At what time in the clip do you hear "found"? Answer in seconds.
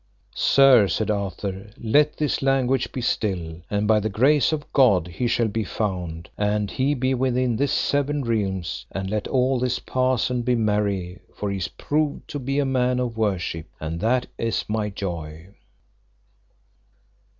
5.63-6.27